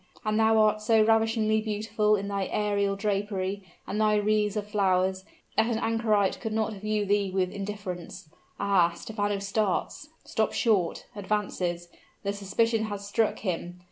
And 0.25 0.39
thou 0.39 0.57
art 0.57 0.81
so 0.81 1.03
ravishingly 1.05 1.61
beautiful 1.61 2.15
in 2.15 2.27
thy 2.27 2.45
aerial 2.51 2.95
drapery, 2.95 3.63
and 3.85 4.01
thy 4.01 4.15
wreaths 4.15 4.55
of 4.55 4.67
flowers, 4.67 5.25
that 5.55 5.67
an 5.69 5.77
anchorite 5.77 6.39
could 6.41 6.53
not 6.53 6.73
view 6.73 7.05
thee 7.05 7.29
with 7.29 7.51
indifference! 7.51 8.27
Ah! 8.59 8.93
Stephano 8.93 9.37
starts 9.37 10.09
stops 10.25 10.55
short 10.57 11.05
advances: 11.15 11.87
the 12.23 12.33
suspicion 12.33 12.85
has 12.85 13.07
struck 13.07 13.37
him! 13.41 13.79